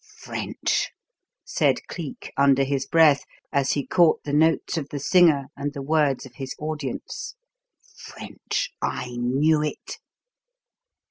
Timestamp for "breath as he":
2.87-3.85